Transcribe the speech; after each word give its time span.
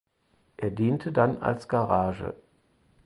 Er 0.57 0.71
diente 0.71 1.11
dann 1.11 1.43
als 1.43 1.67
Garage. 1.67 2.33